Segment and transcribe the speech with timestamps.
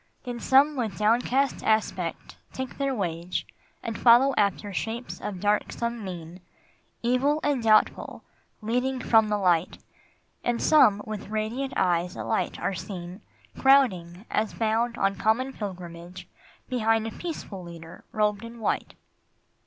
[0.23, 3.45] Then some with downcast aspect take their wage
[3.83, 6.39] And follow after shapes of darksome mien,
[7.03, 8.23] Evil and doubtful,
[8.63, 9.77] leading from the light;
[10.43, 13.21] And some with radiant eyes alight are seen,
[13.59, 16.27] Crowding, as bound on common pilgrimage,
[16.67, 18.95] Behind a peaceful Leader robed in white.